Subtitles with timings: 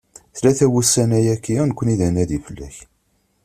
[0.37, 2.75] Tlata wussan-ayagi, nekni d anadi fell-ak.